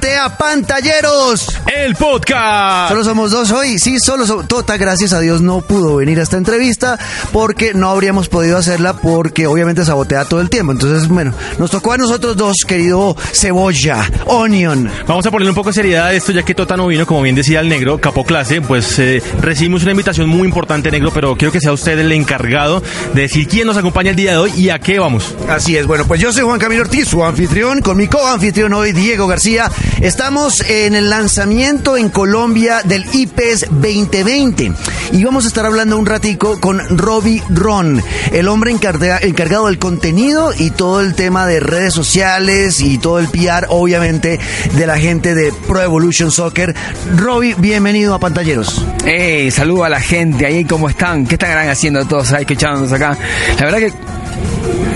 [0.00, 1.60] nuevamente a Pantalleros.
[1.66, 2.90] El podcast.
[2.90, 4.48] Solo somos dos hoy, sí, solo somos.
[4.48, 6.98] Tota, gracias a Dios, no pudo venir a esta entrevista
[7.32, 10.72] porque no habríamos podido hacerla porque obviamente sabotea todo el tiempo.
[10.72, 14.90] Entonces, bueno, nos tocó a nosotros dos, querido Cebolla, Onion.
[15.06, 17.22] Vamos a ponerle un poco de seriedad a esto, ya que Tota no vino, como
[17.22, 21.36] bien decía el negro, capo clase, pues eh, recibimos una invitación muy importante, negro, pero
[21.36, 22.82] quiero que sea usted el encargado
[23.14, 25.34] de decir quién nos acompaña el día de hoy y a qué vamos.
[25.48, 28.92] Así es, bueno, pues yo soy Juan Camilo Ortiz, su anfitrión, con mi co-anfitrión hoy,
[28.92, 29.70] Diego García.
[30.00, 34.72] Estamos en el lanzamiento en Colombia del IPES 2020
[35.12, 39.78] y vamos a estar hablando un ratico con Robbie Ron, el hombre encarga- encargado del
[39.78, 44.40] contenido y todo el tema de redes sociales y todo el PR, obviamente,
[44.74, 46.74] de la gente de Pro Evolution Soccer.
[47.16, 48.82] Robbie, bienvenido a Pantalleros.
[49.04, 51.26] Hey, saludo a la gente ahí, ¿cómo están?
[51.26, 53.18] ¿Qué estarán haciendo todos ahí escuchándonos acá?
[53.58, 53.92] La verdad que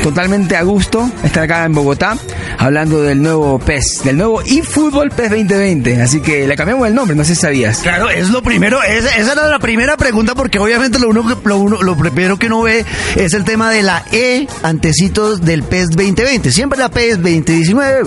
[0.05, 2.17] totalmente a gusto estar acá en Bogotá
[2.59, 6.03] hablando del nuevo PES, del nuevo eFootball PES 2020.
[6.03, 7.79] Así que le cambiamos el nombre, no sé si sabías.
[7.79, 11.57] Claro, es lo primero, es- esa era la primera pregunta porque obviamente lo, uno, lo,
[11.57, 12.85] uno- lo primero que uno ve
[13.17, 16.53] es el tema de la E antecitos del PES 2020.
[16.53, 18.03] Siempre la PES 2019,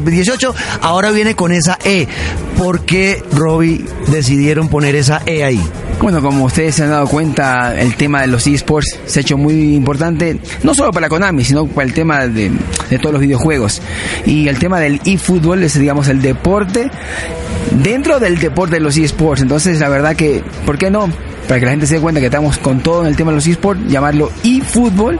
[0.00, 2.08] 2018, ahora viene con esa E.
[2.56, 5.60] ¿Por qué, Robbie, decidieron poner esa E ahí?
[6.00, 9.38] Bueno, como ustedes se han dado cuenta, el tema de los esports se ha hecho
[9.38, 12.52] muy importante, no solo para Konami, sino para el tema de,
[13.00, 13.80] todos los videojuegos.
[14.26, 16.90] Y el tema del eFootball es, digamos, el deporte
[17.82, 19.42] dentro del deporte de los esports.
[19.42, 21.08] Entonces, la verdad que, ¿por qué no?
[21.48, 23.36] Para que la gente se dé cuenta que estamos con todo en el tema de
[23.36, 25.18] los esports, llamarlo eFootball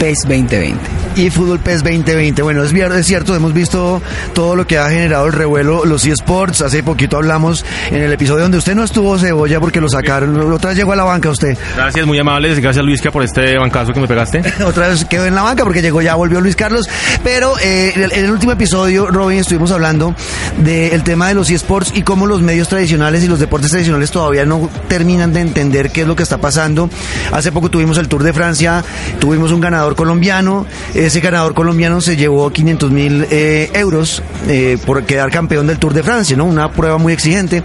[0.00, 1.07] PES 2020.
[1.16, 2.42] Y Fútbol PES 2020.
[2.42, 4.00] Bueno, es, es cierto, hemos visto
[4.34, 6.62] todo lo que ha generado el revuelo, los eSports.
[6.62, 10.52] Hace poquito hablamos en el episodio donde usted no estuvo cebolla porque lo sacaron.
[10.52, 11.56] Otra vez llegó a la banca usted.
[11.76, 12.58] Gracias, muy amables.
[12.60, 14.42] Gracias, Luisca, por este bancazo que me pegaste.
[14.64, 16.88] Otra vez quedó en la banca porque llegó ya, volvió Luis Carlos.
[17.24, 20.14] Pero eh, en el- en el último episodio, Robin, estuvimos hablando
[20.58, 24.44] del tema de los eSports y cómo los medios tradicionales y los deportes tradicionales todavía
[24.44, 26.88] no terminan de entender qué es lo que está pasando.
[27.32, 28.84] Hace poco tuvimos el Tour de Francia,
[29.18, 30.66] tuvimos un ganador colombiano.
[31.08, 35.94] Ese ganador colombiano se llevó 500 mil eh, euros eh, por quedar campeón del Tour
[35.94, 36.44] de Francia, ¿no?
[36.44, 37.62] Una prueba muy exigente.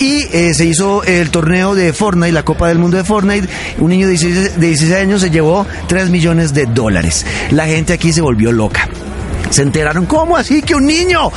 [0.00, 3.48] Y eh, se hizo el torneo de Fortnite, la Copa del Mundo de Fortnite.
[3.80, 7.26] Un niño de 16, de 16 años se llevó 3 millones de dólares.
[7.50, 8.88] La gente aquí se volvió loca.
[9.50, 11.30] Se enteraron, ¿cómo así que un niño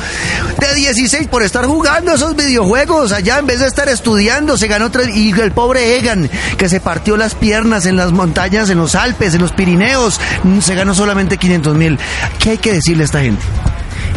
[0.58, 4.90] de 16 por estar jugando esos videojuegos allá en vez de estar estudiando se ganó
[4.90, 6.28] tres y el pobre Egan
[6.58, 10.20] que se partió las piernas en las montañas, en los Alpes, en los Pirineos,
[10.60, 11.98] se ganó solamente 500 mil.
[12.38, 13.42] ¿Qué hay que decirle a esta gente?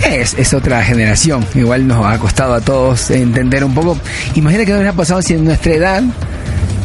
[0.03, 1.45] Es, es otra generación.
[1.55, 3.97] Igual nos ha costado a todos entender un poco.
[4.35, 6.03] Imagina que nos hubiera pasado si en nuestra edad,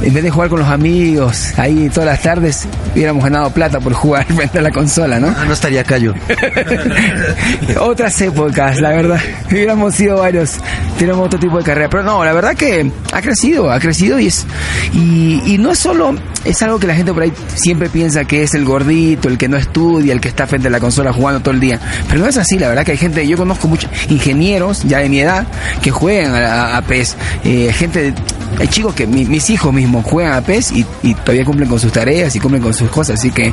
[0.02, 3.92] en vez de jugar con los amigos ahí todas las tardes, hubiéramos ganado plata por
[3.94, 5.28] jugar frente a la consola, ¿no?
[5.36, 6.14] Ah, no estaría callo.
[7.80, 9.20] Otras épocas, la verdad.
[9.50, 10.54] Hubiéramos sido varios,
[10.98, 11.88] tenemos otro tipo de carrera.
[11.88, 14.46] Pero no, la verdad que ha crecido, ha crecido y es.
[14.92, 16.14] Y, y no es solo.
[16.44, 19.48] Es algo que la gente por ahí siempre piensa que es el gordito, el que
[19.48, 21.78] no estudia, el que está frente a la consola jugando todo el día.
[22.08, 23.26] Pero no es así, la verdad que hay gente.
[23.26, 25.46] Yo conozco muchos ingenieros ya de mi edad
[25.82, 27.16] que juegan a, a- a PES.
[27.44, 28.14] Eh, gente.
[28.58, 29.72] hay chicos que mi- mis hijos
[30.02, 33.18] juegan a PES y, y todavía cumplen con sus tareas y cumplen con sus cosas.
[33.18, 33.52] Así que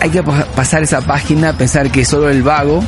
[0.00, 2.82] hay que pa- pasar esa página, pensar que solo el vago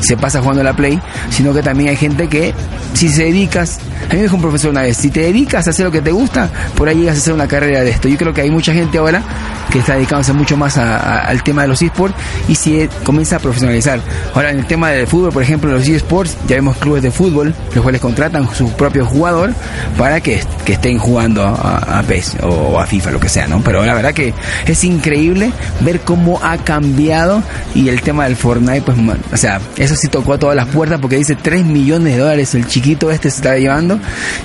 [0.00, 2.54] se pasa jugando la Play, sino que también hay gente que
[2.94, 3.78] si se dedicas,
[4.08, 6.02] a mí me dijo un profesor una vez, si te dedicas a hacer lo que
[6.02, 8.08] te gusta, por ahí llegas a hacer una carrera de esto.
[8.08, 9.22] Yo creo que hay mucha gente ahora
[9.70, 12.14] que está dedicándose mucho más al tema de los esports
[12.48, 14.00] y si comienza a profesionalizar.
[14.34, 17.54] Ahora en el tema del fútbol, por ejemplo, los esports, ya vemos clubes de fútbol,
[17.74, 19.52] los cuales contratan su propio jugador
[19.96, 23.60] para que, que estén jugando a, PES o a FIFA, lo que sea, ¿no?
[23.62, 24.34] Pero la verdad que
[24.66, 27.42] es increíble ver cómo ha cambiado
[27.74, 28.98] y el tema del Fortnite, pues,
[29.32, 32.54] o sea, eso sí tocó a todas las puertas porque dice 3 millones de dólares
[32.54, 33.89] el chiquito este se está llevando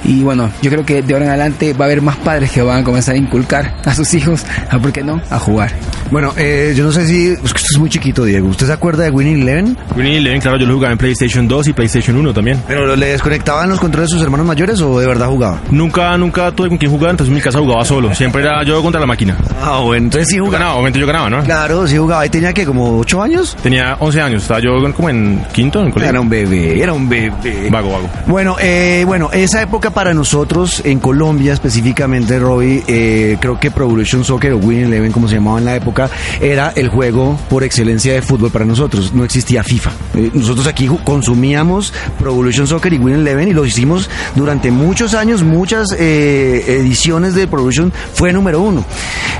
[0.04, 2.62] y bueno, yo creo que de ahora en adelante va a haber más padres que
[2.62, 5.72] van a comenzar a inculcar a sus hijos, a por qué no, a jugar.
[6.12, 7.30] Bueno, eh, yo no sé si.
[7.30, 8.48] Es que usted es muy chiquito, Diego.
[8.48, 9.78] ¿Usted se acuerda de Winning Eleven?
[9.96, 12.62] Winnie Eleven, claro, yo lo jugaba en PlayStation 2 y PlayStation 1 también.
[12.68, 15.60] ¿Pero le desconectaban los controles de sus hermanos mayores o de verdad jugaba?
[15.72, 18.14] Nunca, nunca tuve con quién jugar, entonces en mi casa jugaba solo.
[18.14, 19.36] Siempre era yo contra la máquina.
[19.62, 20.56] Ah, bueno, entonces sí jugaba.
[20.56, 21.44] Ganaba, obviamente yo ganaba, ¿no?
[21.44, 22.26] Claro, sí jugaba.
[22.26, 23.58] ¿Y tenía que como 8 años?
[23.62, 26.12] Tenía 11 años, estaba yo como en quinto, en el colegio.
[26.12, 27.70] Era un bebé, era un bebé.
[27.70, 28.10] Vago, vago.
[28.28, 33.86] Bueno, eh, bueno, esa época para nosotros en Colombia específicamente, Robbie, eh, creo que Pro
[33.86, 36.10] Evolution Soccer o Win Eleven, como se llamaba en la época,
[36.40, 39.14] era el juego por excelencia de fútbol para nosotros.
[39.14, 39.92] No existía FIFA.
[40.14, 45.14] Eh, nosotros aquí consumíamos Pro Evolution Soccer y Win Eleven y lo hicimos durante muchos
[45.14, 48.86] años, muchas eh, ediciones de Pro Evolution fue número uno.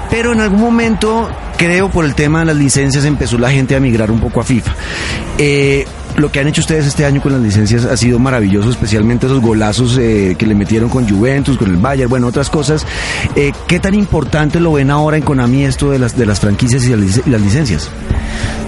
[0.10, 3.80] Pero en algún momento, creo por el tema de las licencias, empezó la gente a
[3.80, 4.74] migrar un poco a FIFA.
[6.18, 9.42] Lo que han hecho ustedes este año con las licencias ha sido maravilloso, especialmente esos
[9.42, 12.86] golazos eh, que le metieron con Juventus, con el Bayern, bueno, otras cosas.
[13.36, 16.86] Eh, ¿Qué tan importante lo ven ahora en Konami esto de las, de las franquicias
[16.86, 17.90] y las licencias?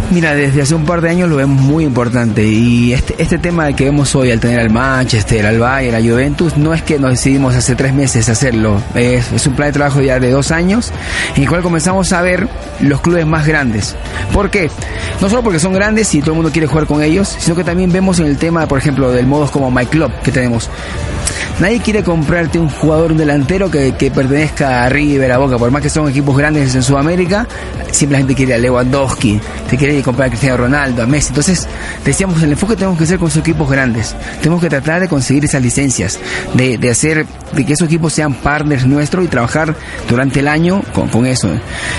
[0.10, 3.74] Mira, desde hace un par de años lo vemos muy importante y este, este tema
[3.74, 7.12] que vemos hoy al tener al Manchester, al Bayern, al Juventus, no es que nos
[7.12, 10.94] decidimos hace tres meses hacerlo, es, es un plan de trabajo ya de dos años
[11.36, 12.48] en el cual comenzamos a ver
[12.80, 13.98] los clubes más grandes.
[14.34, 14.70] ¿Por qué?
[15.20, 17.66] No solo porque son grandes y todo el mundo quiere jugar con ellos, sino que
[17.66, 20.70] también vemos en el tema, por ejemplo, del modos como My Club que tenemos.
[21.60, 25.82] Nadie quiere comprarte un jugador, delantero que, que, pertenezca a River, a Boca, por más
[25.82, 27.48] que son equipos grandes en Sudamérica,
[27.92, 31.30] siempre la gente quiere a Lewandowski, te quiere comprar a Cristiano Ronaldo, a Messi.
[31.30, 31.68] Entonces,
[32.06, 34.16] decíamos, el enfoque tenemos que hacer con sus equipos grandes.
[34.40, 36.20] Tenemos que tratar de conseguir esas licencias,
[36.54, 39.74] de, de hacer, de que esos equipos sean partners nuestros y trabajar
[40.08, 41.50] durante el año con, con eso.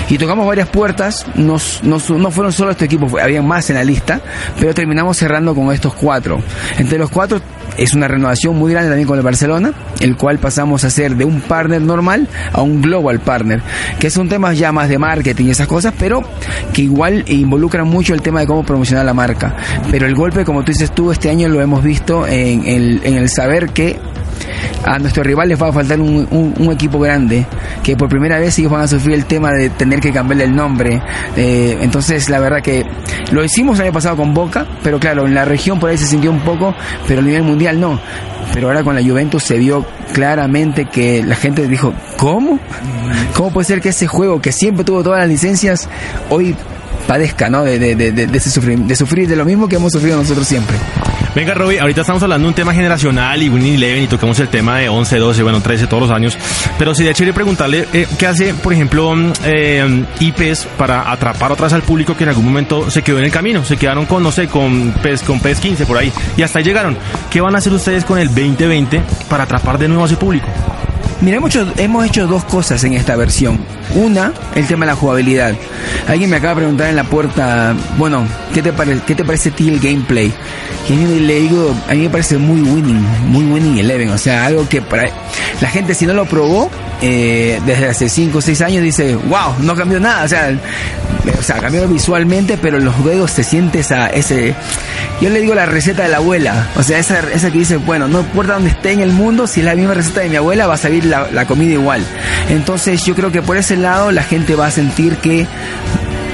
[0.09, 4.21] Y tocamos varias puertas, no fueron solo estos equipos, había más en la lista,
[4.57, 6.41] pero terminamos cerrando con estos cuatro.
[6.77, 7.41] Entre los cuatro
[7.79, 11.25] es una renovación muy grande también con el Barcelona, el cual pasamos a ser de
[11.25, 13.61] un partner normal a un global partner,
[13.99, 16.23] que son temas ya más de marketing y esas cosas, pero
[16.73, 19.55] que igual involucran mucho el tema de cómo promocionar la marca.
[19.91, 23.15] Pero el golpe, como tú dices tú, este año lo hemos visto en el, en
[23.15, 23.97] el saber que
[24.83, 27.45] a nuestros rivales va a faltar un, equipo grande,
[27.83, 30.55] que por primera vez ellos van a sufrir el tema de tener que cambiarle el
[30.55, 31.01] nombre.
[31.35, 32.85] Eh, entonces, la verdad que
[33.31, 36.05] lo hicimos el año pasado con Boca, pero claro, en la región por ahí se
[36.05, 36.73] sintió un poco,
[37.07, 37.99] pero a nivel mundial no.
[38.53, 42.59] Pero ahora con la Juventus se vio claramente que la gente dijo, ¿cómo?
[43.35, 45.89] ¿Cómo puede ser que ese juego que siempre tuvo todas las licencias,
[46.29, 46.55] hoy
[47.09, 47.63] padezca, ¿no?
[47.63, 50.77] De, de, de, de, sufrir, de sufrir de lo mismo que hemos sufrido nosotros siempre.
[51.33, 54.47] Venga, Roby, ahorita estamos hablando de un tema generacional y Winning Eleven y tocamos el
[54.47, 56.37] tema de 11, 12, bueno, 13 todos los años.
[56.77, 60.05] Pero sería chévere preguntarle eh, qué hace, por ejemplo, eh,
[60.77, 63.65] para atrapar otra vez al público que en algún momento se quedó en el camino.
[63.65, 66.13] Se quedaron con, no sé, con PES, con PES 15 por ahí.
[66.37, 66.95] Y hasta ahí llegaron.
[67.31, 70.47] ¿Qué van a hacer ustedes con el 2020 para atrapar de nuevo a ese público?
[71.21, 73.59] Mira, hemos hecho, hemos hecho dos cosas en esta versión.
[73.93, 75.53] Una, el tema de la jugabilidad.
[76.07, 79.49] Alguien me acaba de preguntar en la puerta, bueno, ¿qué te, pare, qué te parece
[79.49, 80.33] a ti el gameplay?
[80.87, 84.11] Y le digo, a mí me parece muy winning, muy winning eleven.
[84.11, 85.09] O sea, algo que para
[85.59, 86.71] la gente si no lo probó,
[87.01, 90.23] eh, desde hace 5 o 6 años dice, wow, no cambió nada.
[90.23, 90.51] O sea,
[91.41, 94.55] sea, cambió visualmente, pero en los juegos se siente esa, ese...
[95.21, 96.69] Yo le digo la receta de la abuela.
[96.77, 99.59] O sea, esa, esa que dice, bueno, no importa dónde esté en el mundo, si
[99.59, 102.05] es la misma receta de mi abuela, va a salir la, la comida igual.
[102.49, 105.45] Entonces yo creo que por ese lado la gente va a sentir que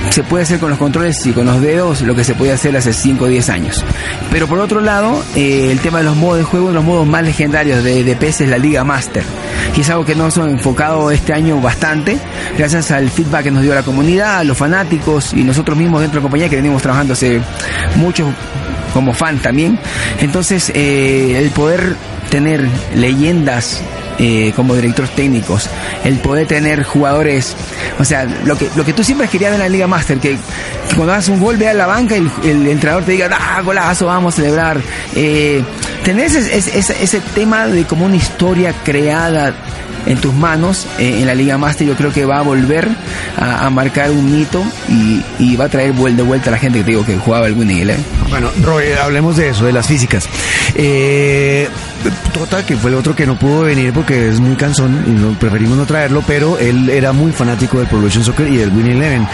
[0.10, 2.76] se puede hacer con los controles y con los dedos lo que se podía hacer
[2.78, 3.84] hace 5 o 10 años.
[4.32, 7.24] Pero por otro lado, eh, el tema de los modos de juego, los modos más
[7.24, 9.24] legendarios de, de es la Liga Master.
[9.76, 12.18] Y es algo que nos hemos enfocado este año bastante,
[12.58, 16.22] gracias al feedback que nos dio la comunidad, los fanáticos y nosotros mismos dentro de
[16.22, 17.42] la compañía que venimos trabajando hace
[17.96, 18.28] mucho
[18.94, 19.78] como fan también.
[20.22, 21.96] Entonces, eh, el poder
[22.30, 23.82] tener leyendas
[24.20, 25.70] eh, como directores técnicos,
[26.04, 27.56] el poder tener jugadores,
[28.00, 30.38] o sea, lo que, lo que tú siempre querías en la Liga Master, que,
[30.96, 34.34] cuando hagas un gol vea la banca y el, entrenador te diga, ah, golazo, vamos
[34.34, 34.80] a celebrar.
[35.16, 35.64] Eh,
[36.04, 39.54] tener ese, ese, ese tema de como una historia creada
[40.06, 42.90] en tus manos eh, en la Liga Master yo creo que va a volver
[43.38, 46.80] a, a marcar un hito y, y, va a traer de vuelta a la gente
[46.80, 48.06] que te digo que jugaba el Winning Eleven.
[48.30, 50.28] Bueno, Roy, hablemos de eso, de las físicas.
[50.76, 51.68] Eh,
[52.34, 55.40] Tota, que fue el otro que no pudo venir porque es muy cansón y no,
[55.40, 59.28] preferimos no traerlo, pero él era muy fanático del Pro Soccer y del Winning Eleven.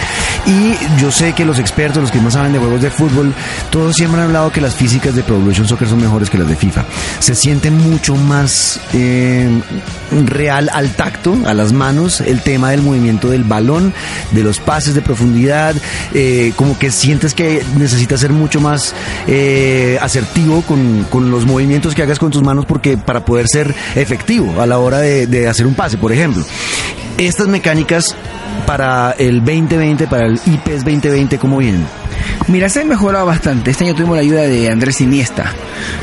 [0.46, 3.34] Y yo sé que los expertos, los que más saben de juegos de fútbol,
[3.72, 6.56] todos siempre han hablado que las físicas de Pro Soccer son mejores que las de
[6.56, 6.86] FIFA.
[7.20, 9.50] Se siente mucho más eh,
[10.28, 13.94] real al tacto, a las manos, el tema del movimiento del balón,
[14.32, 15.76] de los pases de profundidad,
[16.14, 18.94] eh, como que sientes que necesitas ser mucho más
[19.28, 23.74] eh, asertivo con, con los movimientos que hagas con tus manos porque para poder ser
[23.96, 26.44] efectivo a la hora de, de hacer un pase, por ejemplo.
[27.18, 28.16] Estas mecánicas
[28.66, 31.86] para el 2020, para el IPES 2020, ¿cómo vienen?
[32.48, 33.72] Mira, se ha mejorado bastante.
[33.72, 35.54] Este año tuvimos la ayuda de Andrés Iniesta.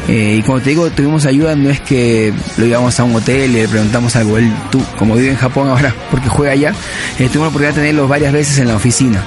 [0.08, 3.50] Eh, y como te digo, tuvimos ayuda, no es que lo íbamos a un hotel
[3.50, 4.38] y le preguntamos algo.
[4.38, 6.70] Él, tú, como vive en Japón ahora, porque juega allá,
[7.18, 9.24] eh, tuvimos la oportunidad de tenerlo varias veces en la oficina.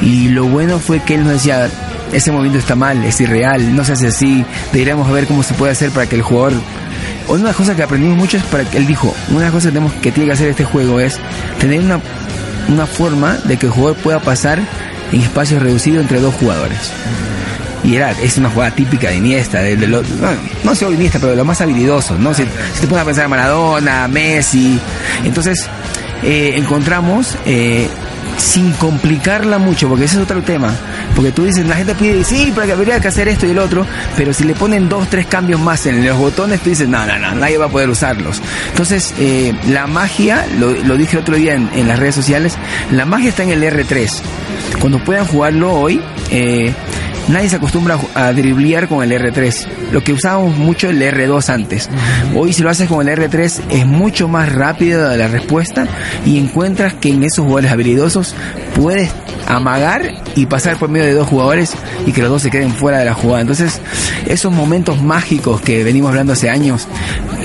[0.00, 1.68] Y lo bueno fue que él nos decía,
[2.12, 5.72] ese movimiento está mal, es irreal, no se hace así, deberíamos ver cómo se puede
[5.72, 6.54] hacer para que el jugador...
[7.28, 9.52] Una de las cosas que aprendimos mucho es para que él dijo, una de las
[9.52, 11.18] cosas que, tenemos, que tiene que hacer este juego es
[11.58, 12.00] tener una,
[12.68, 14.60] una forma de que el jugador pueda pasar
[15.12, 16.78] en espacios reducidos entre dos jugadores.
[17.82, 20.28] Y era, es una jugada típica de Iniesta, de, de lo, no,
[20.64, 22.32] no solo Iniesta, pero de lo más habilidosos, ¿no?
[22.32, 22.44] Si,
[22.74, 24.80] si te pones a pensar en Maradona, Messi,
[25.24, 25.68] entonces
[26.22, 27.88] eh, encontramos eh,
[28.36, 30.74] sin complicarla mucho, porque ese es otro tema.
[31.14, 33.86] Porque tú dices, la gente pide, sí, pero habría que hacer esto y el otro,
[34.16, 37.18] pero si le ponen dos, tres cambios más en los botones, tú dices, no, no,
[37.18, 38.42] no, nadie va a poder usarlos.
[38.70, 42.56] Entonces, eh, la magia, lo, dije el otro día en, en, las redes sociales,
[42.90, 44.10] la magia está en el R3.
[44.80, 46.00] Cuando puedan jugarlo hoy,
[46.30, 46.72] eh,
[47.28, 49.66] nadie se acostumbra a driblear con el R3.
[49.92, 51.88] Lo que usábamos mucho el R2 antes.
[52.34, 55.86] Hoy si lo haces con el R3 es mucho más rápido la respuesta
[56.24, 58.34] y encuentras que en esos jugadores habilidosos
[58.74, 59.10] puedes
[59.46, 61.72] amagar y pasar por medio de dos jugadores
[62.06, 63.40] y que los dos se queden fuera de la jugada.
[63.42, 63.80] Entonces,
[64.26, 66.86] esos momentos mágicos que venimos hablando hace años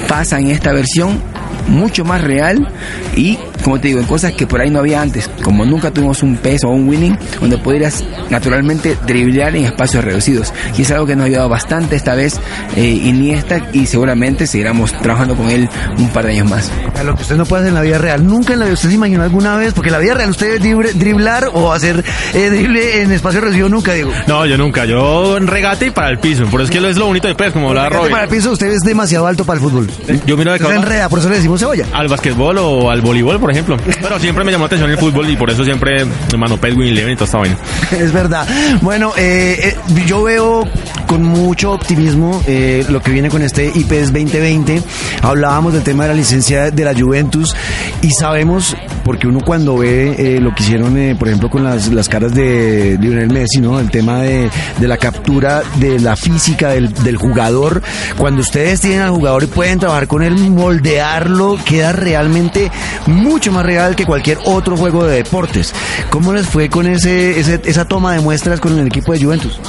[0.07, 1.21] pasan en esta versión
[1.67, 2.67] mucho más real
[3.15, 6.23] y como te digo, en cosas que por ahí no había antes, como nunca tuvimos
[6.23, 10.53] un peso o un winning, donde pudieras naturalmente driblar en espacios reducidos.
[10.77, 12.39] Y es algo que nos ha ayudado bastante esta vez
[12.75, 16.71] eh, Iniesta y seguramente seguiremos trabajando con él un par de años más.
[17.03, 18.89] lo que usted no puede hacer en la vida real, nunca en la vida, ¿usted
[18.89, 19.73] se imaginó alguna vez?
[19.73, 22.03] Porque en la vida real usted debe driblar o hacer
[22.33, 24.11] eh, drible en espacio reducido nunca, digo.
[24.27, 26.97] No, yo nunca, yo en regate y para el piso, por eso es que es
[26.97, 28.11] lo bonito de PES, como hablaba Robin.
[28.11, 29.89] Para el piso usted es demasiado alto para el fútbol.
[30.25, 31.85] Yo miro de Se enreda, por eso le decimos cebolla.
[31.93, 33.77] Al basquetbol o al voleibol, por ejemplo.
[34.01, 37.13] Pero siempre me llamó la atención el fútbol y por eso siempre hermano Pedwin, Leven
[37.13, 37.57] y toda esta vaina.
[37.91, 38.47] Es verdad.
[38.81, 40.67] Bueno, eh, eh, yo veo
[41.07, 44.81] con mucho optimismo eh, lo que viene con este IPS 2020.
[45.21, 47.55] Hablábamos del tema de la licencia de la Juventus
[48.01, 52.33] y sabemos, porque uno cuando ve lo que hicieron, por ejemplo, con las, las caras
[52.33, 53.79] de Lionel Messi, ¿no?
[53.79, 57.81] El tema de, de la captura de la física del, del jugador.
[58.17, 62.71] Cuando ustedes tienen al jugador y pueden trabajar con él, moldearlo, queda realmente
[63.07, 65.73] mucho más real que cualquier otro juego de deportes.
[66.09, 69.59] ¿Cómo les fue con ese, esa toma de muestras con el equipo de Juventus?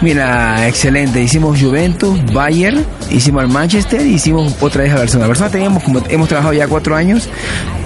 [0.00, 1.20] Mira, excelente.
[1.20, 5.26] Hicimos Juventus, Bayern, hicimos al Manchester hicimos otra vez a Barcelona.
[5.26, 7.28] Barcelona teníamos, como hemos trabajado ya cuatro años,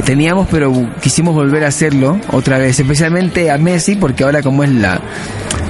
[0.04, 4.70] teníamos, pero quisimos volver a hacerlo otra vez, especialmente a Messi, porque ahora como es
[4.70, 5.00] la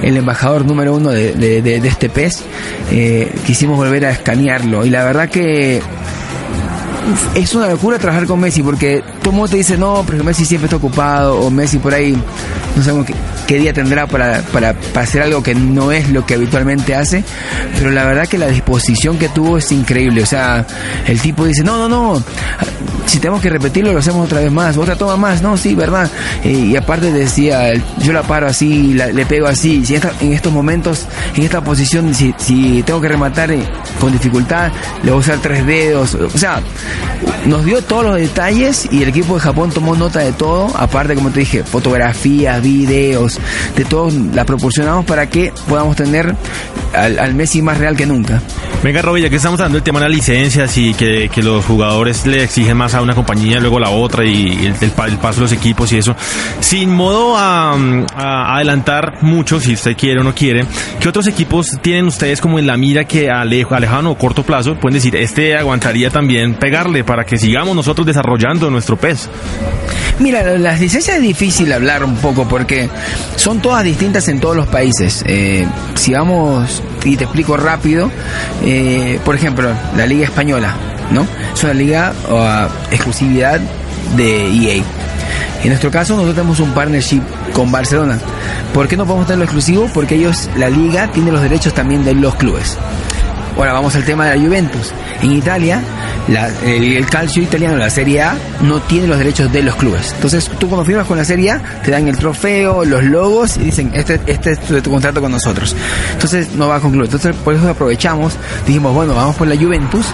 [0.01, 2.43] el embajador número uno de, de, este pez,
[2.91, 4.85] eh, quisimos volver a escanearlo.
[4.85, 5.81] Y la verdad que
[7.35, 10.67] es una locura trabajar con Messi porque todo el te dice, no, pero Messi siempre
[10.67, 12.17] está ocupado o Messi por ahí,
[12.75, 13.13] no sabemos qué,
[13.47, 17.23] qué día tendrá para, para, para, hacer algo que no es lo que habitualmente hace,
[17.77, 20.65] pero la verdad que la disposición que tuvo es increíble, o sea,
[21.07, 22.23] el tipo dice, no, no, no,
[23.05, 26.09] si tenemos que repetirlo lo hacemos otra vez más, otra toma más, no, sí, verdad,
[26.43, 31.05] eh, y aparte decía, yo la paro así, le pego así, si en estos momentos,
[31.35, 33.63] en esta posición, si, si tengo que rematar eh,
[33.99, 34.71] con dificultad,
[35.03, 36.61] le voy a usar tres dedos, o sea,
[37.45, 41.15] nos dio todos los detalles y el equipo de Japón tomó nota de todo, aparte
[41.15, 43.32] como te dije, fotografías, videos,
[43.75, 46.35] de todo la proporcionamos para que podamos tener
[46.93, 48.41] al, Messi más real que nunca.
[48.83, 52.25] Venga, Roby, ya que estamos hablando del tema de las licencias y que, los jugadores
[52.25, 55.51] le exigen más a una compañía, luego a la otra y el, paso de los
[55.51, 56.15] equipos y eso,
[56.59, 57.75] sin modo a,
[58.55, 60.65] adelantar mucho, si usted quiere o no quiere,
[60.99, 64.75] ¿qué otros equipos tienen ustedes como en la mira que a lejano o corto plazo
[64.75, 69.29] pueden decir, este aguantaría también pegarle para que sigamos nosotros desarrollando nuestro pez?
[70.19, 72.89] Mira, las licencias es difícil hablar un poco porque
[73.35, 75.23] son todas distintas en todos los países.
[75.27, 78.09] Eh, si vamos, y te explico rápido,
[78.63, 80.75] eh, por ejemplo, la Liga Española,
[81.11, 81.27] ¿no?
[81.53, 82.41] Es una liga o
[82.91, 83.59] exclusividad
[84.15, 84.83] de EA.
[85.63, 87.21] En nuestro caso, nosotros tenemos un partnership
[87.53, 88.19] con Barcelona.
[88.73, 89.89] ¿Por qué no podemos tenerlo exclusivo?
[89.93, 92.77] Porque ellos, la liga, tiene los derechos también de los clubes.
[93.55, 94.91] Ahora vamos al tema de la Juventus.
[95.21, 95.81] En Italia,
[96.65, 100.11] el, calcio italiano, la Serie A, no tiene los derechos de los clubes.
[100.15, 103.65] Entonces, tú cuando firmas con la Serie A, te dan el trofeo, los logos y
[103.65, 105.75] dicen, este, este es tu, contrato con nosotros.
[106.13, 107.05] Entonces, no va con club.
[107.05, 108.33] Entonces, por eso aprovechamos,
[108.65, 110.05] dijimos, bueno, vamos por la Juventus,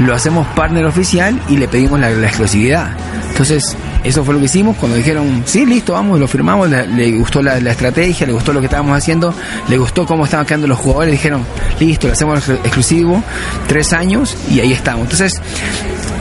[0.00, 2.90] lo hacemos partner oficial y le pedimos la exclusividad.
[3.30, 7.42] Entonces, eso fue lo que hicimos cuando dijeron, sí, listo, vamos, lo firmamos, le, gustó
[7.42, 9.34] la, estrategia, le gustó lo que estábamos haciendo,
[9.68, 11.44] le gustó cómo estaban quedando los jugadores, dijeron,
[11.80, 13.22] listo, lo hacemos exclusivo,
[13.66, 15.02] tres años y ahí estamos.
[15.02, 15.40] Entonces,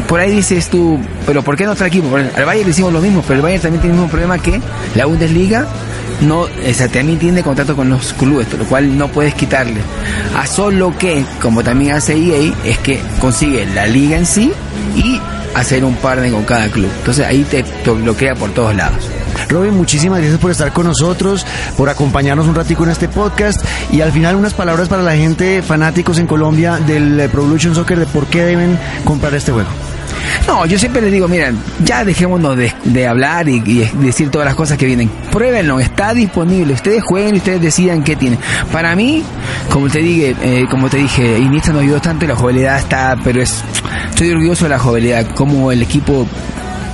[0.07, 2.15] por ahí dices tú, pero ¿por qué no otro equipo?
[2.15, 4.59] Al Bayern le hicimos lo mismo, pero el Bayern también tiene el mismo problema que
[4.95, 5.67] la Bundesliga
[6.21, 9.81] no, o sea, también tiene contrato con los clubes, lo cual no puedes quitarle.
[10.35, 14.51] A solo que, como también hace EA, es que consigue la liga en sí
[14.95, 15.16] y
[15.57, 16.89] hacer un partner con cada club.
[16.99, 19.09] Entonces ahí te, bloquea por todos lados.
[19.49, 21.45] Robin, muchísimas gracias por estar con nosotros,
[21.77, 25.61] por acompañarnos un ratico en este podcast y al final unas palabras para la gente
[25.61, 29.69] fanáticos en Colombia del Pro Evolution Soccer de por qué deben comprar este juego.
[30.47, 33.59] No, yo siempre les digo, miren, ya dejémonos de, hablar y,
[33.99, 35.09] decir todas las cosas que vienen.
[35.29, 36.73] Pruébenlo, está disponible.
[36.73, 38.39] Ustedes jueguen y ustedes decidan qué tienen.
[38.71, 39.23] Para mí,
[39.69, 43.17] como te dije, eh, como te dije, Iniesta nos ayudó tanto y la jugabilidad está,
[43.21, 43.61] pero es,
[44.09, 46.25] estoy orgulloso de la jugabilidad, como el equipo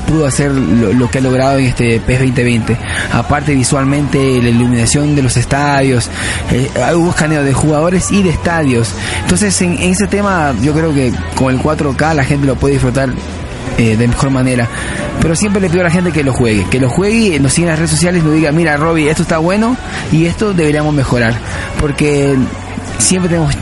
[0.07, 2.77] pudo hacer lo, que ha logrado en este PES 2020.
[3.11, 6.09] Aparte visualmente la iluminación de los estadios,
[6.51, 8.93] eh, hubo escaneo de jugadores y de estadios.
[9.21, 12.73] Entonces en, en ese tema yo creo que con el 4K la gente lo puede
[12.73, 13.13] disfrutar
[13.77, 14.67] eh, de mejor manera.
[15.21, 17.67] Pero siempre le pido a la gente que lo juegue, que lo juegue nos siga
[17.67, 19.77] en las redes sociales y nos diga, mira Robbie, esto está bueno
[20.11, 21.33] y esto deberíamos mejorar.
[21.79, 22.35] Porque
[22.97, 23.55] siempre tenemos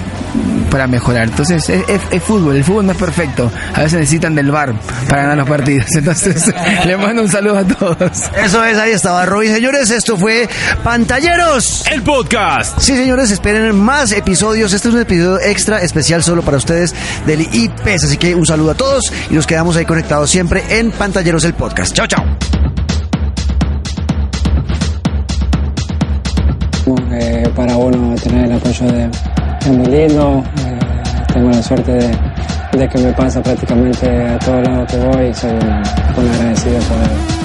[0.70, 1.28] para mejorar.
[1.28, 3.52] Entonces, es, fútbol, el fútbol no es perfecto.
[3.74, 4.74] A veces necesitan del bar
[5.08, 5.88] para ganar los partidos.
[5.96, 6.52] Entonces,
[6.86, 8.32] le mando un saludo a todos.
[8.36, 9.54] Eso es, ahí estaba Robin.
[9.54, 10.48] Señores, esto fue
[10.84, 11.86] Pantalleros.
[11.92, 12.80] El podcast.
[12.80, 14.74] Sí, señores, esperen más episodios.
[14.74, 16.96] Este es un episodio extra especial solo para ustedes
[17.26, 18.06] del IPES.
[18.06, 21.54] Así que un saludo a todos y nos quedamos ahí conectados siempre en Pantalleros, el
[21.54, 21.94] podcast.
[21.94, 22.24] Chao, chao.
[27.14, 29.10] Eh, para uno tener el apoyo de
[29.62, 30.44] es muy lindo.
[31.34, 31.92] Tengo la suerte
[32.74, 37.41] de, que me pasa prácticamente a todos lados que voy y soy un agradecido por,